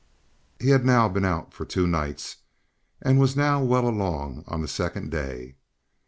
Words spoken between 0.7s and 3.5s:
now been out for two nights, and was